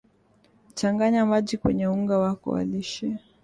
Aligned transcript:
Changanya 0.79 1.25
maji 1.25 1.57
kwenye 1.57 1.87
unga 1.87 2.17
wako 2.17 2.51
wa 2.51 2.63
lishe 2.63 3.17